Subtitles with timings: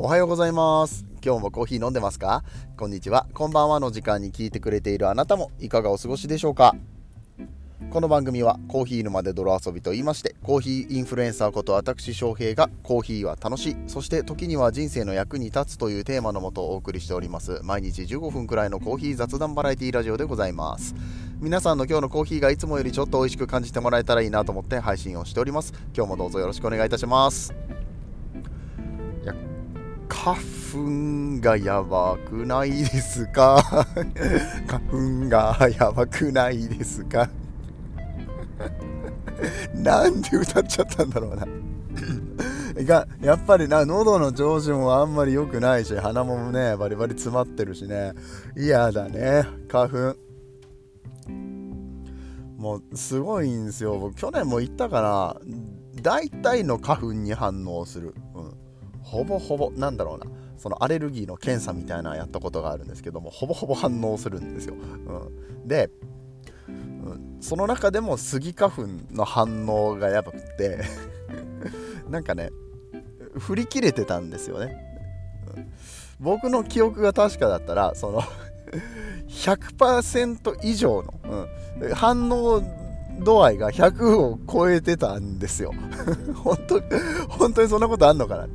[0.00, 1.04] おはようございます。
[1.24, 2.44] 今日もコーヒー飲んでますか？
[2.76, 3.26] こんにちは。
[3.34, 6.76] こんばんはの時間に聞いてくれているあなたもいかがお過ごしでしょうか？
[7.90, 20.94] この番組はコーヒー沼で泥遊びと言いましてコーヒーインフルエンサーこと私翔平がコーヒーは楽しいそして時には人生の役に立つというテーマのもとお送りしております毎日15分くらいのコーヒー雑談バラエティラジオでございます。
[21.40, 25.72] 皆さんの今日のコーヒーがいつもよりちょっと美味しく感じてもらえたらいいなと思って配信をしております。
[25.92, 27.52] 今日もどうぞよろしくお願いいたします。
[30.20, 33.62] 花粉がやばくないですか？
[34.66, 37.30] 花粉がやばくないですか？
[39.74, 41.46] なんで歌っちゃったんだろうな。
[42.84, 48.12] がやっぱりな喉の調子もあんまり良くないし鼻もねバリバリ詰まってるしね。
[48.56, 50.16] 嫌だね花粉。
[52.56, 53.96] もうすごいんですよ。
[53.98, 55.36] 僕去年も言ったかな
[56.02, 58.27] 大体の花粉に反応する、うん、
[59.08, 60.26] ほぼほぼなんだろうな。
[60.58, 65.88] そのアレルギーの検査みたいなやったことがあるんですけどもほぼほぼ反応するんですよ、うん、で、
[66.68, 70.80] うん、その中でもスギ花粉の反応がやばくて
[72.10, 72.50] なんかね
[73.38, 74.76] 振り切れてたんですよね、
[75.56, 75.72] うん、
[76.18, 78.22] 僕の記憶が確かだったらその
[79.28, 81.46] 100%以上の、
[81.80, 82.62] うん、反応
[83.18, 85.72] 度合いが100を超えてたんですよ。
[86.36, 86.82] 本当
[87.28, 88.46] 本当にそんなことあんのかな。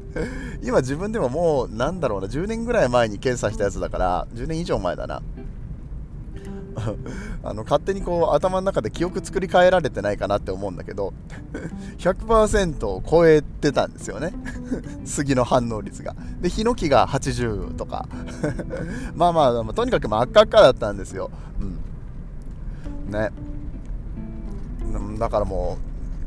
[0.61, 2.28] 今自分でももうなんだろうな。
[2.28, 5.22] 10年ぐらい前に検査したやつだから10年以上前だな。
[7.44, 11.14] あの勝手にこう頭の中で記憶作り変えられてないかなって思うんだけど
[12.00, 14.33] 100%を超えてたんですよね。
[15.05, 16.16] 杉の反応率が。
[16.42, 18.08] でヒノキが80とか。
[19.16, 23.31] まあまあとにかく真っ赤っかだったんですよ、うん、ね。
[25.19, 25.77] だからも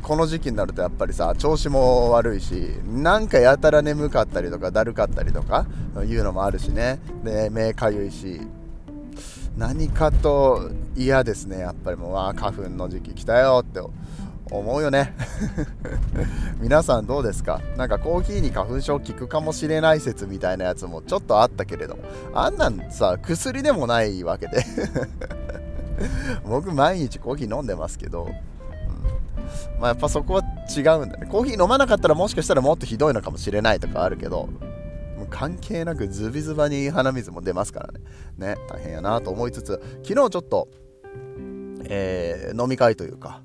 [0.00, 2.53] うこの時期になるとやっぱりさ調子も悪いし
[2.84, 5.67] なんかやたら眠かったりとかだるかったりとか
[6.06, 7.00] いうのもあるしね。
[7.25, 8.41] で目かゆいし
[9.56, 11.59] 何かと嫌ですね。
[11.60, 13.81] やっぱりもうわ花粉の時期来たよって
[14.50, 15.15] 思うよね。
[16.60, 17.60] 皆さんどうですか？
[17.76, 21.99] なんかコーヒーに花粉症効くかもしれない説みたいなやつもちょっとあったけれど
[22.34, 24.62] あんなんさ薬でもないわけで。
[26.47, 28.29] 僕毎日コーヒー飲んでますけど
[29.79, 30.43] まあ、やっぱそこは
[30.77, 31.27] 違うんだね。
[31.27, 34.49] コーヒー飲まなかったらもしかしたらもっとひどいのかもしれないとかあるけど、
[35.17, 38.01] もう関係なくズビズバに鼻水も出ますからね。
[38.39, 40.69] ね、大変やなと思いつつ、昨日ちょっと、
[41.85, 43.43] えー、飲み会というか、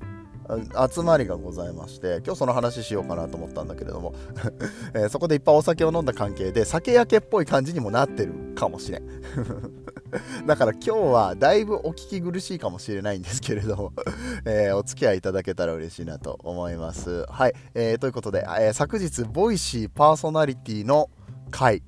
[0.93, 4.13] 集まりがございまして今日その話しようかなと思ったんだけれども、
[4.93, 9.07] えー、そこでいっぱいお酒を飲んだ関係で酒焼けっぽい感じにもなってるかもしれん。
[10.45, 13.93] だから今日はだいぶお聞き苦しいかもしれないんですけれども
[14.43, 17.25] えー、お付き合いいただけたら嬉しいなと思います。
[17.29, 21.09] はい、えー、ということで、え昨日ボイシーパーソナリティの
[21.49, 21.81] 回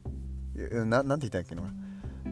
[0.85, 1.82] ななんて言ったんやっけな。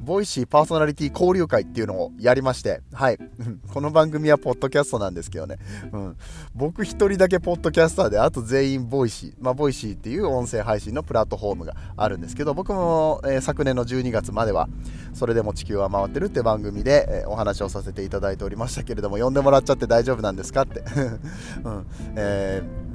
[0.01, 3.19] ボイシーパーソナリティ交流会っていうのをやりまして、はい。
[3.71, 5.57] この番組はポッドキャストなんですけどね。
[5.91, 6.17] うん。
[6.55, 9.33] 僕一人だけポッドキャスターで、あと全員ボイシー。
[9.39, 14.67] まあ、ボイシーっていう音声配信のプラットフォームがあるんですけど、僕も、えー、昨年の12月までは、
[15.13, 20.81] それでも地球は回ってるって番組で、えー、お話をさせていただいておりましたけれども、呼んでもらっちゃって大丈夫なんですかって。
[21.63, 21.85] うん。
[22.15, 22.90] えー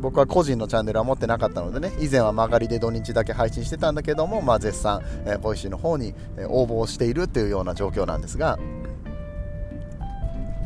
[0.00, 6.14] 僕は個人のチャンネルは持ってなかったのでね以前は間借りで土日だけ配信してたんだけども、まあ、絶賛、えー、ボイシーの方に、
[6.48, 8.58] 応募をしているっていうような状況なんですが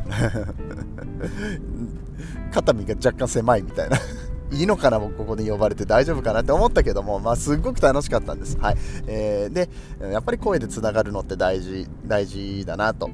[2.51, 3.97] 肩身が若干狭いみたいな。
[4.51, 8.55] いいのかな僕ここで呼ばれて大丈夫かなって思ったけどもまあすっごく楽しかったんです。
[8.59, 8.77] はい、
[9.07, 9.67] えー、で
[10.11, 13.09] やっぱり声でつながるのって大事大事だなと、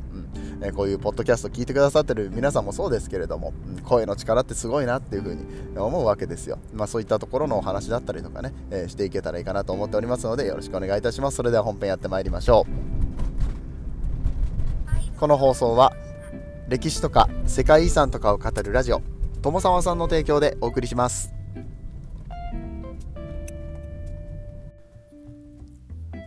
[0.62, 3.54] えこういうポッドキャスト聞いてくださってる皆さんもそうですけれども、
[3.84, 5.46] 声の力ってすごいなっていうふうに
[5.78, 6.60] 思うわけですよ。
[6.74, 11.38] まあ、そういったところのお話だったりとかね、えしていけたらいいかなと思っておりますので、よろしくお願いいたします。
[11.38, 12.72] それでは本編やってまいりましょう。
[15.20, 15.94] この放送は、
[16.68, 19.02] 歴史とか世界遺産とかを語るラジオ、
[19.42, 21.39] 友沢さんの提供でお送りします。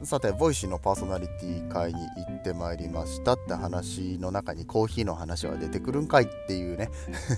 [0.04, 6.90] さて、ボイシーのパーソナリティ会に行ってまいりましたって話の中にコーヒーの話は出てくるんかいっていうね。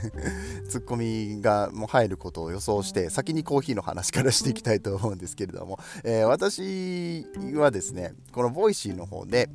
[0.71, 9.51] ツッコミがもう入ることを予想して先にコーヒーの話からしていきたいと思うんですけれども、えー、私はですねこのボイシーの方で、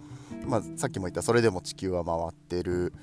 [0.46, 2.94] まあ、さっきも言ったそれでも地球は回ってる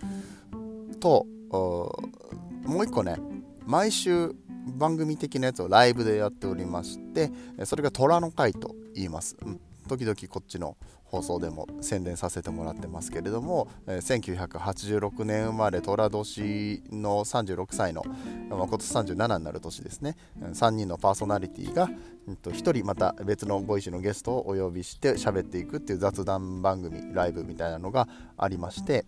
[1.01, 3.17] ともう一個ね
[3.65, 4.35] 毎週
[4.67, 7.33] 番組的なやつをライブでやっておりまして
[7.65, 9.61] それが虎の会と言います、うん。
[9.87, 18.03] 時々こっちの放送でも宣伝させてもらってますけれども、えー、1986年生まれ寅年の36歳の、
[18.51, 21.89] ま、今年37になる年ですね3人のパーソナリティが、
[22.29, 29.05] えっと、1人また別のボイシーのゲストをお呼びして喋っていくっていう雑談番組ライブみたいなのがありまして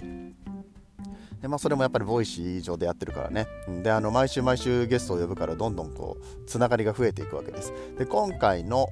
[1.41, 3.47] でまあ、それもやっぱりボイシー上でやってるからね。
[3.83, 7.73] で、あの毎週毎週ゲストを呼ぶからどんどんこう、つながりが増えていくわけです。
[7.97, 8.89] で、今回の、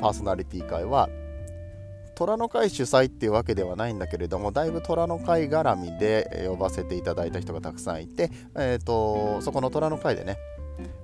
[0.00, 1.08] パーソナリティ会は、
[2.14, 10.36] 虎の会主催っていうわけではないんだけれどもだいぶ虎の会絡みで呼ばせていただいた人がたくさんいて、えーと、そこの虎の会でね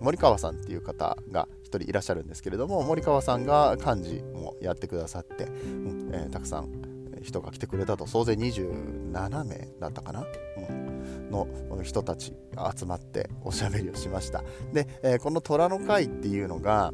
[0.00, 6.94] 森川さんっていう方が1人いらっしゃるんですけれども森川さんが幹事もやってくださって、うんえー、たくさん
[7.24, 8.06] 人が来てくれたと。
[8.06, 10.26] 総勢27名だったかな、
[10.68, 11.48] うん、の
[11.82, 14.44] 人たちが集まっておしゃべりをしました。
[14.72, 16.92] で、えー、この虎の会っていうのが、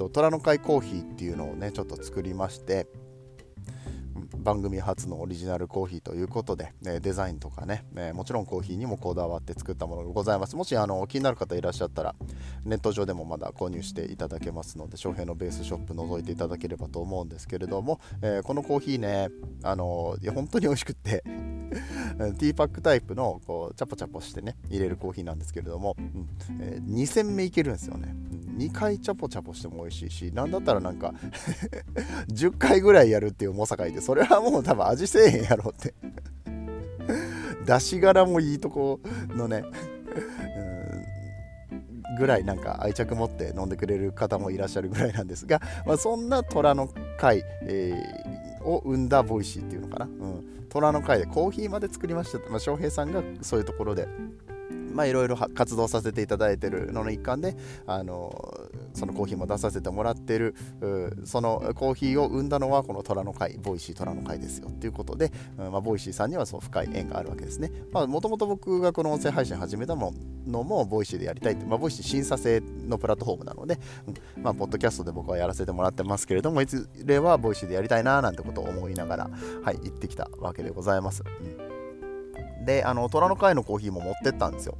[0.00, 2.86] と虎の会コーヒーっていうのをねちょっと作りまして
[4.38, 10.56] 番組初のオリジナルコーヒーということで、えデザインとかね、えもちろんコーヒーにもこだわって作ったものがございます。
[10.56, 12.14] もしあの気になる方いらっしゃったら、
[12.64, 19.28] ネット上でもまだ購入していただけますので、翔平のベースショップ覗いていただければと思うんですけれども、えこのコーヒーね、
[19.62, 21.22] あのいや本当に美味しくって
[22.38, 26.28] ティーパックタイプのこうチャポチャポしてね入れるコーヒーなんですけれども、うん
[26.60, 28.14] えー、2戦目いけるんですよね、
[28.56, 31.14] 2回チャポチャポしても美味しいしなんだったらなんか
[32.28, 35.94] 10回ぐらいやるっていう重さがいてそれはもう多分味せえへんやろって。
[37.66, 39.64] 出し柄もいいとこのね、
[42.18, 46.88] ぐらいなんか愛着持って飲んでくれる方もいらっしゃるぐらいなんですが、まあ、そんな虎の
[47.18, 47.94] 会、え、
[48.62, 54.08] を生んだボイシーっていうのかな、うん、虎の会でコーヒーまで作りました、まあ、翔平さんがそういうところで。
[54.92, 57.56] まあいろいろ活動させていただいてるのの一環で、
[57.86, 60.54] あのそのコーヒーも出させてもらってる
[61.24, 67.70] そのコーヒーを生んだのはこの虎の会ボイシー虎の会ですよっていうことで、まあ、ボイシーさんにはそう深い縁があるわけですね。
[67.92, 70.12] もともと僕がこの音声配信始めたの
[70.62, 73.78] も Voicyでやりたいって、まあ、 Voicy審査制のプラットフォームなので、
[74.36, 79.30] うん、まあポッドキャストで僕はやらせてもらってますけれどもいずれは Voicyでやりたいななんてことを思いながら
[79.62, 81.69] はい行ってきたわけでございます、うん、
[82.64, 84.76] であの虎の会のコーヒーも持ってったんですよ。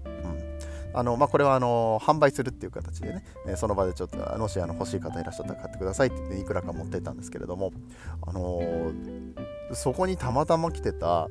[0.92, 7.72] あのまあ、これはあの販売するっていう形でね、えその場でちょっともしあの欲しい方いらっしゃったら買ってくださいって言っていくらか持ってったんですけれども、
[8.26, 11.28] あのー、そこにたまたま来てた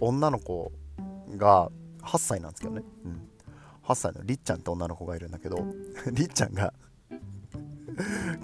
[0.00, 0.72] 女の子
[1.36, 1.70] が
[2.02, 3.28] 8歳なんですけどね、うん、
[3.84, 5.64] 8歳のりっちゃんって女の子がいるんだけど
[6.10, 6.74] りっちゃんが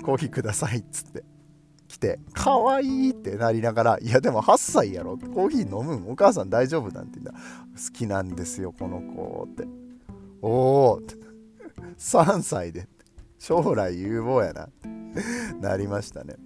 [0.04, 1.33] コーヒーくださいっつって。
[2.12, 5.16] って、かわいいってなりながら、いやでも8歳やろ。
[5.16, 6.10] コーヒー飲むん？
[6.10, 7.32] お母さん大丈夫なんて言うんだ。
[7.32, 9.64] 好きなんですよ、この子って。
[10.42, 11.14] おおって。
[11.98, 12.86] 3歳で。
[13.38, 14.68] 将来有望やな。
[15.60, 16.36] なりましたね。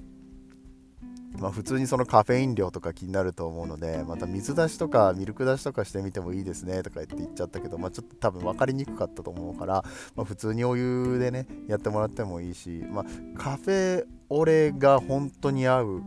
[1.40, 13.04] まあ普通にそのカフェ飲料とか気になると思うのでまた水出しとかミルク出しとかしてみてもいいですねとか言って言っちゃったけどまあちょっと多分分かりにくかったと思うから、まあ、普通にお湯でねやってもらってもいいしまあ
[13.36, 16.02] カフェオレが本当に合う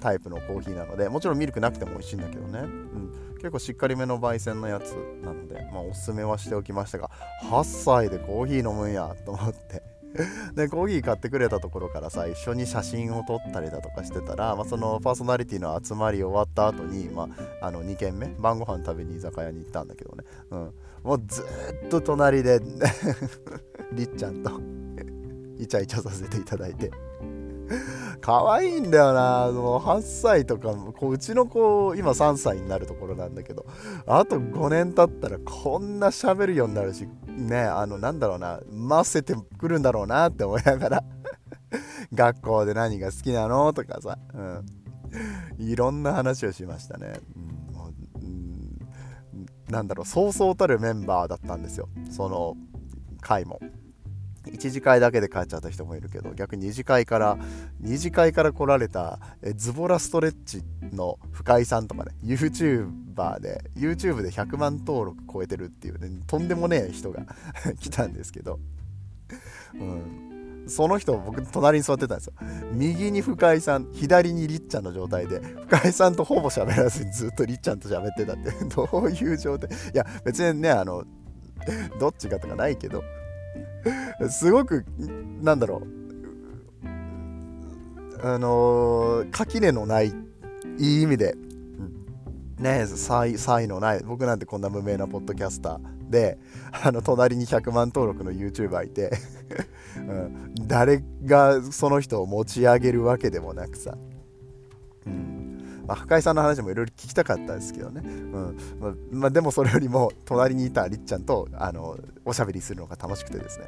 [0.00, 4.92] タイプのコーヒーなのでもちろんミルクなくても美味しいんだけどね、うん、結構しっかりめの焙煎のやつ
[5.22, 7.10] なので、まあ、おすすめはしておきましたが
[7.50, 9.95] 8歳でコーヒー飲むんやと思って。
[10.54, 17.28] でコーヒー買ってくれたところからさ一緒に写真を撮ったりだとかしてたら、まあ、そのパーソナリティの集まり終わった後に、ま
[17.60, 20.72] あ、あの2軒目晩ご飯食べに居酒屋に行ったんだけどね、うん、
[21.02, 22.60] もうずっと隣で
[23.92, 24.50] りっちゃんと
[25.58, 26.90] イチャイチャさせていただいて。
[28.20, 29.50] 可愛いんだよな。
[29.52, 33.66] もう8歳とかこううちの子今3歳になるところなんだけど。
[34.06, 41.04] あと5年経ったらこんな喋るようになるしねあのなんだろうな混ぜてくるんだろうなって思いながら
[42.12, 44.64] 学校で何が好きなのとかさ、うん、
[45.58, 48.78] いろんな話をしましたね、うん、うん、
[49.68, 51.88] なんだろうそうそうたるメンバーだったんですよ。
[52.10, 52.56] その
[53.20, 53.60] 回も。
[54.46, 57.36] 1次会だけで帰っちゃった人もいるけど逆に2次会から
[57.82, 60.62] 2次会から来られたえズボラストレッチ
[60.92, 67.22] の深井さんとかね YouTube YouTube で YouTube で100万登録超えてるっていう、ね、とんでもねえ人が
[67.80, 68.60] 来たんですけど、
[69.74, 72.34] うん、その人僕隣に座ってたんですよ。
[72.72, 79.70] 右に深井さん左にりっちゃんの状態で深井さんとほぼ喋らずにずっとりっちゃんと喋ってたって どういう状態？
[79.70, 81.04] いや別にねあの
[81.98, 83.02] どっちがとかないけど。
[84.30, 84.84] すごく
[85.40, 85.96] なんだろう。
[88.22, 90.12] あの、垣根のない
[90.78, 91.36] いい意味で、
[92.58, 96.38] ね才才のない僕なんてこんな無名なポッドキャスターで
[96.72, 99.10] あの隣に100万登録の YouTuber いて、
[99.98, 103.96] うん、誰がその人を持ち上げるわけでもなくさ、
[105.06, 105.84] うん。
[105.86, 108.56] まあ、深井さんの話もいろいろ聞きたかったですけどね、うん。
[108.80, 113.66] まあ、まあ、でもそれよりも隣にいたりっちゃんとあのおしゃべりするのが楽しくてですね、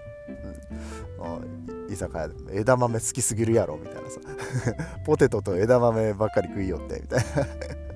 [1.88, 4.20] うん、居酒屋で枝豆好きすぎるやろみたいなさ。
[5.06, 7.87] ポテトと枝豆ばっかり食いよってみたいな。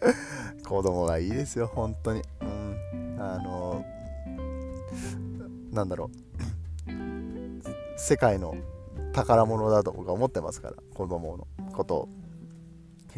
[0.66, 2.22] 子供がいいですよ本当に。
[2.40, 3.16] うん。
[3.18, 3.84] あの
[5.72, 6.10] なんだろ
[6.86, 6.90] う。
[7.96, 8.54] 世界の
[9.12, 12.08] 宝物だと僕は思ってますから子供のことを。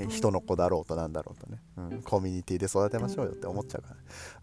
[0.08, 3.94] 人の子だろうとなんだろうとね、うん、コミュニティで育てましょうよって思っちゃうか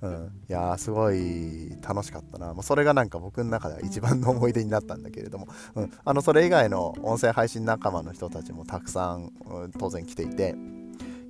[0.02, 2.54] ら、うん、いやーすごい楽しかったな。
[2.54, 10.56] もうそれがなんか僕の中では一番の思い出になったんだけれども、うん、あのそれ以外の音声配信仲間の人たちもたくさん、うん、当然来ていて。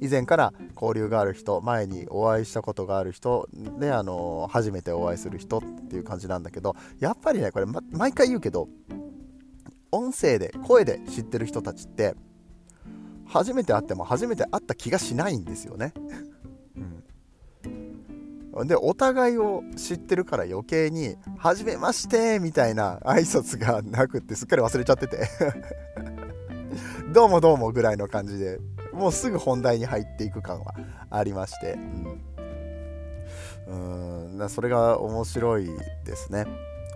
[0.02, 8.70] 以前から交流がある人前にお会いしたことがある人であの初めてお会いする人っていう感じなんだけどやっぱりねこれ、ま、毎回言うけど
[9.92, 12.16] 音声で声で知ってる人たちって
[13.26, 15.94] 初めて会っても初めて会った気がしないんですよね。
[18.54, 25.28] うん、でお互いを知ってるから余計に「はじめまして」みたいな挨拶がなくってすっかり忘れちゃってて。
[27.14, 28.60] どうもどうもぐらいの感じで。
[28.94, 30.74] もうすぐ本題に入っていく感は
[31.10, 31.78] ありまして、
[33.68, 34.50] うん、うん。
[34.50, 35.68] それが面白い
[36.06, 36.46] ですね。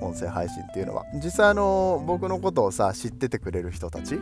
[0.01, 1.05] 音声配信っていうのは。
[1.13, 4.19] 実際あの僕のことをさ知っててくれる人たち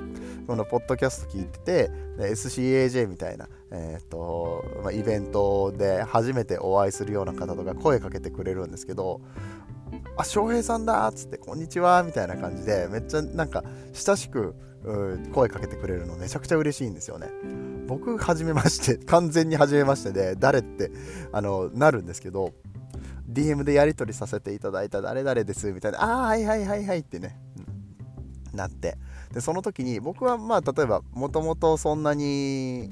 [0.47, 9.21] このポッドキャスト聞いてて SCAJ みたいな、えーとまあ、イベントで初めてお会いするような方とか声かけてくれるんですけど
[10.17, 13.63] あ翔平さんだっつってこんにちはみたいな感じでめっちゃなんか
[13.93, 14.55] 親しく
[15.33, 17.27] 声かけてくれるのめちゃくちゃ嬉しいんですよね。
[17.87, 20.91] 僕初めまして 完全に初めましてで誰って
[21.31, 22.53] あのなるんですけど
[23.31, 27.37] DM でやり取りさせていただいた誰々ですみたいな、ああ、はいはいはいはいってね、
[28.51, 28.97] うん、なって、
[29.33, 32.91] で、その時に僕はまあ、例えば、もともとそんなに、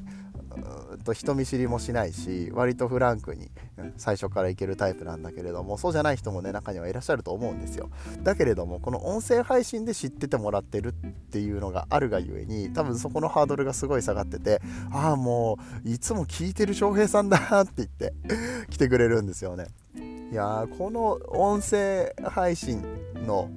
[1.03, 3.51] と人見知りもしないし割とフランクに
[3.97, 7.89] 最初からいけるタイプなんだけれどもそうじゃない人もね中にはいらっしゃると思うんですよ。
[8.23, 10.91] だけれどもこの音声配信で知っててもらってるっ
[11.31, 18.13] ていうのがあるがゆえに多分そこのハードルがすごい下がっててああもういつも聞いてる翔平さんだって言って
[18.69, 19.67] 来てくれるんですよね。
[20.31, 22.83] いやこの音声配信
[23.25, 23.49] の、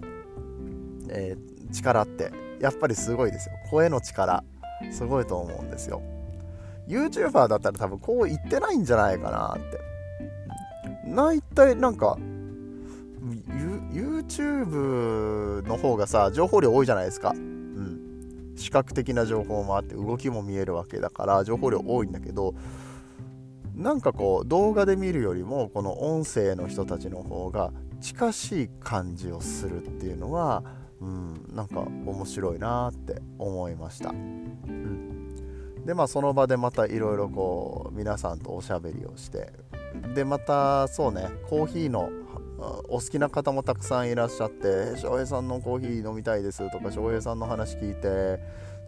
[1.10, 3.54] えー、力ってやっぱりすごいですよ。
[3.70, 4.42] 声の力
[4.90, 6.00] すごいと思うんですよ。
[6.92, 9.80] YouTuber だったら多分こう言ってないんじゃないかなって。
[11.14, 12.18] 大体なんか
[13.92, 17.30] YouTube の方がさ情報量多いじゃないですか。
[17.30, 18.12] うん。
[18.56, 22.54] 視覚的な情報もあって動きも見えるわけだから情報量多いんだけど
[23.74, 30.62] なんかこう動画で見るよりもこの音声の人たちの方が近しい感じをするっていうのは、
[31.00, 34.10] うん、なんか面白いなって思いました。
[34.10, 35.31] うん、
[35.84, 39.52] でまあその場でまたいろいろこう皆さんとおしゃべりをして
[40.14, 42.10] でまたそうねコーヒーの
[42.88, 48.40] お好きな方もたくさんいらっしゃって翔平さんのコーヒー飲みたいですとか翔平さんの話聞いて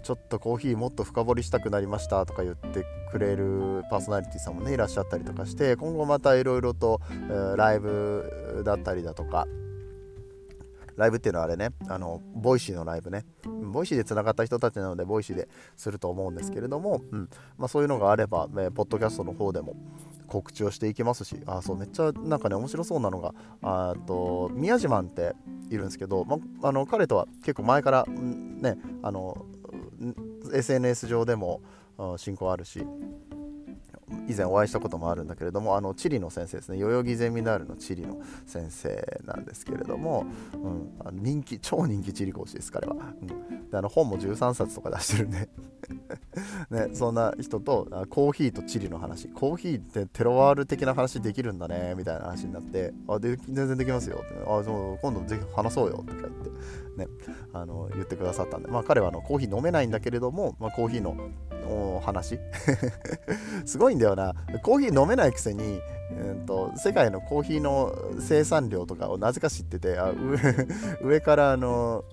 [0.05, 9.47] ちょっとコーヒーもっと深掘りしたくなりましたとか言ってくれるパーソナリティさんもねいらっしゃったりとかして今後またいろいろと、え、ライブだったりだとか
[10.97, 13.25] ライブっていうのはあれねあの Voicyのライブね。
[13.73, 17.29] Voicyでつながった人たちなので Voicyですると思うんですけれども、うん。
[17.59, 19.75] まあ、そういうのがあれば、えー、ポッドキャストの方でも
[20.27, 25.35] 告知をしていきますしあそうめっちゃなんかね面白そうなのがあと宮島って
[25.71, 29.47] いるんですけど、まあの彼とは結構前からねあの
[30.53, 31.61] SNS 上でも
[31.99, 32.87] 親交あるし
[34.29, 36.79] 以前お会いしたこともあるんだけれどもあの地理の先生ですね。
[36.79, 45.49] 代々木ゼミナールの地理の先生なんですけれども、うん、あの人気超人気地理講師です彼は、うん、であの本も13冊とか出してるんで。
[46.71, 49.29] ね、そんな人とコーヒーとチリの話。
[49.29, 54.23] コーヒーってテロワール的な話できるんだねみたいな話になってあで全然できますよ。
[54.25, 56.51] ってあそう今度ぜひ話そうよとか言って
[56.97, 57.07] ね
[57.53, 58.69] あの言ってくださったんで。
[58.69, 61.17] まあ彼はあのコーヒー飲めないんだけれども、まあ、コーヒーの
[61.67, 62.39] お話？
[63.65, 64.35] すごいんだよな。
[64.63, 65.81] コーヒー飲めないくせに、
[66.13, 70.39] えーと、世界のコーヒーの生産量とかをなぜか知っててあ上
[71.03, 72.05] 上からあの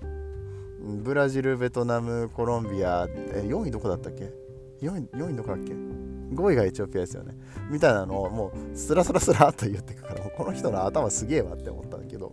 [0.82, 4.32] ブラジルベトナムコロンビアえ4位どこだったっけ
[4.80, 7.36] ？4, 4位どこだっけ？5位がエチオピアですよね。
[7.70, 12.32] みたいなのをもうスラスラスラっと言ってくからこの人の頭すげえわって思ったんだけど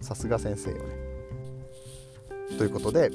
[0.00, 0.82] さすが先生よね。
[2.58, 3.10] ということで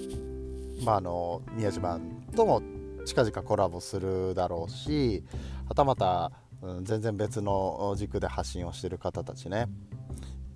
[0.85, 1.99] まああの宮島
[2.35, 2.61] とも
[3.05, 5.23] 近々コラボするだろうし
[5.67, 6.31] はたまた
[6.61, 9.67] うん、全然別の軸で発信をしてる方たちね、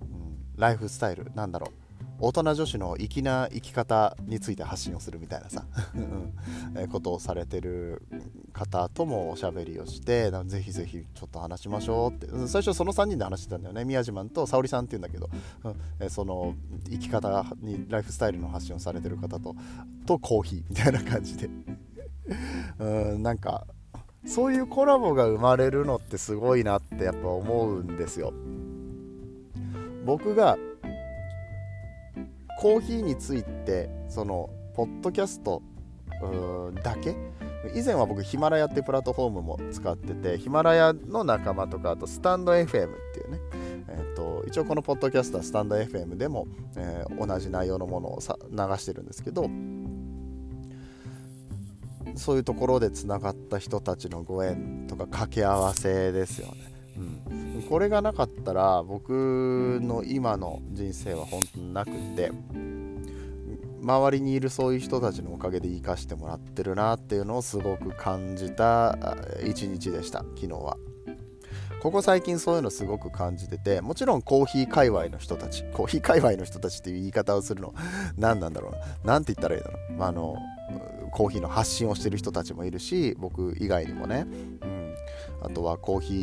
[0.02, 1.72] うん、ライフスタイルなんだろう。
[2.22, 5.64] 大人女子の粋な生き方について発信をするみたいなさ
[6.92, 8.02] ことをされてる
[8.52, 12.26] 方ともおしゃべりをしてぜひぜひちょっと話しましょうって。
[12.46, 13.86] 最初その3人で話してたんだよね。
[13.86, 15.30] 宮島と沙織さんっていうんだけど、
[16.10, 16.54] その
[16.90, 19.56] 生き方にライフスタイルの発信をされてる方と
[20.04, 21.48] とコーヒーみたいな感じで。
[22.78, 22.84] う
[23.18, 23.66] んなんか
[24.26, 28.32] そういうコラボが生まれるのってすごいなってやっぱ思うんですよ。
[30.04, 30.58] 僕が
[32.60, 35.62] コーヒーについてそのポッドキャスト
[36.82, 37.16] だけ？
[37.74, 43.38] 以前は僕ヒマラヤっていうプラットフォームも使っててヒマラヤの仲間とかあとスタンド FM っていうね、
[43.88, 46.46] えーと、一応このポッドキャストはスタンド FM でも、
[46.76, 49.50] えー、同じ内容のものをさ流してるんですけど
[52.16, 62.30] そういうところでつながった人たちのご縁とか掛け合わせですよね、うん、これがなかったら僕の今の人生は本当になくて
[63.82, 70.76] 周りにいるそういう人たちのおかげで生かしてもらってるなっていうのをすごく感じた一日でした昨日は。
[71.80, 77.74] ここ最近そういうのすごく感じててもちろんコーヒー界隈の人たちコーヒー界隈の人たちっていう言い方をするの
[78.18, 78.78] 何なんだろうな。
[79.02, 80.36] 何て言ったらいいだろう、まあ、あの
[81.10, 84.26] コーヒーの発信をしてる人たちもいるし僕以外にもね、
[84.62, 84.94] うん、
[85.42, 86.14] あとはコーヒ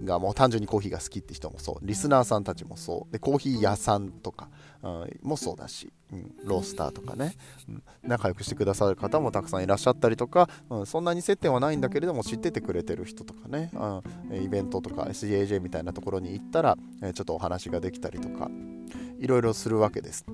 [0.00, 1.86] ーがもう単純にコーヒーが好きって人もそう。
[1.86, 3.12] リスナーさんたちもそう。
[3.12, 4.48] でコーヒー屋さんとか、
[4.82, 7.34] うん、もそうだし、うん、ロースターとかね、
[7.68, 18.50] うん、仲良くしてくださる方もたくさんいらっしゃったりとか、うん、そんなに接点はないんだけれども知っててくれてる人とかね、うん、イベントとか SJJ みたいなところに行ったら、えちょっとお話ができたりとか
[19.18, 20.24] いろいろするわけです。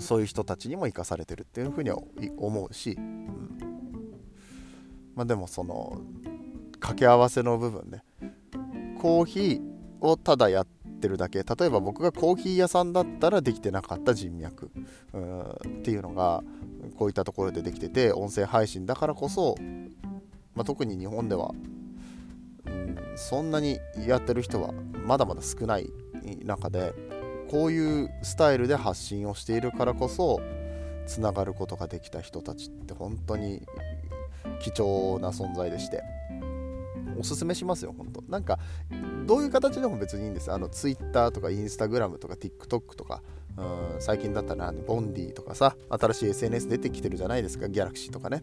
[0.00, 1.98] そういう人たちにも生かされてるっていうふうには
[2.36, 3.58] 思うし、うん、
[5.14, 6.00] まあ、でもその
[6.74, 8.02] 掛け合わせの部分ね。
[9.00, 9.60] コーヒー
[10.00, 10.66] をただやっ
[11.00, 11.42] てるだけ。
[11.42, 14.70] 例えば僕がコーヒー屋さんだったらできてなかった人脈。
[15.12, 15.42] うん。
[15.42, 16.44] っていうのが
[16.96, 19.56] こういったところでできてて音声配信だからこそ、
[20.54, 21.50] まあ、特に日本では、
[22.66, 24.72] うん、そんなにやってる人は
[25.06, 25.90] まだまだ少ない
[26.44, 26.94] 中で
[27.52, 30.40] こういうスタイルで発信をしているからこそ
[31.06, 33.62] つながることができた人たちって本当に
[34.60, 36.02] 貴重な存在でして。
[37.18, 38.22] おすすめしますよ本当。
[38.22, 38.58] なんか
[39.26, 40.50] どういう形でも別にいいんです。
[40.50, 43.22] あの Twitter とか Instagram とか TikTok とか
[43.58, 43.62] う
[43.98, 47.68] ん最近だったらボンディとかさ新しい SNS 出てきてるじゃないですか。
[47.68, 48.42] ギャラクシーとかね。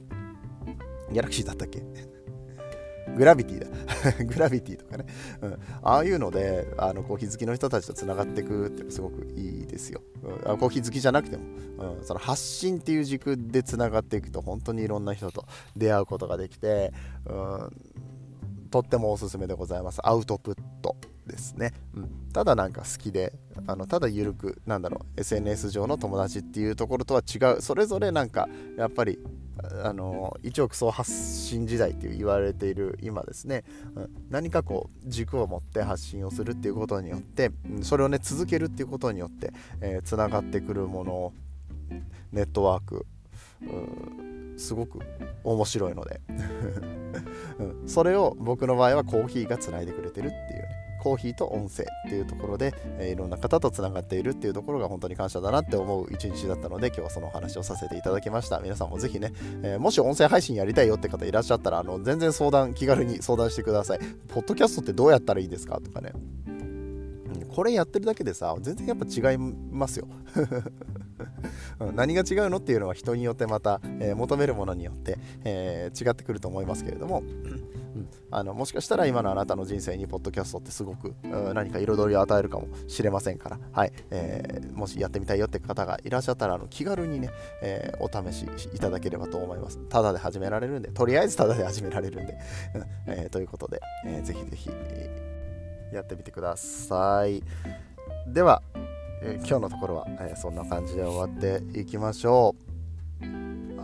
[1.11, 1.81] ギャラクシーだったっけ？
[3.17, 3.67] グラビティだ。
[4.23, 5.05] グラビティとかね、
[5.41, 10.01] うん、ああいうのであのコーヒー好きの人たちとつながっていくってすごくいいですよ、
[10.47, 11.43] うん、コーヒー好きじゃなくても、
[11.97, 15.45] うん、その発信っていう軸でつながっていくと本当にいろんな人と
[15.75, 16.93] 出会うことができて、
[17.25, 17.69] うん、
[18.69, 19.99] とってもおすすめでございます。
[20.03, 20.95] アウトプット
[21.27, 23.33] ですね、うん、ただなんか好きで
[23.67, 27.61] あのただ緩くなんだろう SNS 上の友達っていうところとは違う。
[27.61, 29.19] それぞれなんかやっぱり
[29.83, 33.63] あの一億総発信時代って言われている今ですね、
[33.95, 39.53] うん、何かこう軸を持って発信をするっていうことによってそれをね続けるっていうことによって
[40.03, 41.33] つな、えー、がってくるもの
[42.31, 43.05] ネットワーク
[44.57, 44.99] すごく
[45.43, 46.19] 面白いので、
[47.87, 50.68] それを僕の場合はコーヒーがつないでくれてるっていう。
[50.99, 58.59] コーヒーと音声っていうところで、え、いろんな方とつながっているっていうところが本当に感謝だなって思う一日だったので今日はそのお話をさせていただきました。
[58.59, 59.33] 皆さんもぜひね、
[59.63, 63.99] えー、もし音声配信やりたいよって方いらっしゃったらあの全然相談気軽に相談してください。
[64.27, 66.11] ポッドキャストってどうやったらいいですかとかね。
[67.49, 70.07] これやってるだけでさ全然やっぱ違いますよ。
[71.95, 77.23] 何が違うのっていうのは人によってまた、えー、求めるものによって、えー、違ってくると思いますけれども、
[78.31, 81.13] あのもしかしたら今のあなたの人生にポッドキャストってすごく
[81.53, 87.29] 何か彩りを与えるかもしれませんから、はいえー、もしやってみたいよって方がいらっしゃったらあの気軽にね、
[87.61, 89.77] えお試しいただければと思います。
[89.89, 92.37] ただで始められるんで、とりあえずただで始められるんで、
[93.07, 94.69] えということで、えー、ぜひぜひ、
[95.93, 97.43] やってみてください。
[98.27, 98.61] では、
[99.21, 102.68] え、今日のところは、え、そんな感じで終わっていきましょう。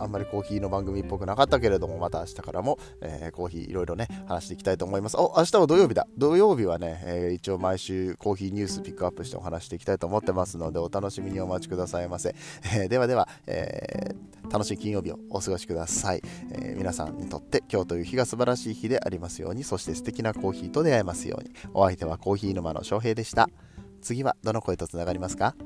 [0.00, 5.16] あんまりコーヒーの番組っぽくなかったけれども、また明日からも、えー、コーヒーいろいろね、話していきたいと思います。
[5.16, 6.06] お、明日は土曜日だ。
[6.16, 12.34] 土曜日はね、えー、一応毎週コーヒーニュースピックアップしてお話していきたいと思ってますので、お楽しみにお待ちくださいませ。
[12.74, 14.14] えー、ではでは、え
[14.50, 21.50] 楽しい金曜日をお過ごしください、え皆さんにとって今日という日が素晴らしい日でありますように、そして素敵なコーヒーと出会えますように。
[21.74, 23.48] お相手はコーヒー沼の翔平でした。
[24.00, 25.56] 次はどの声とつながりますか？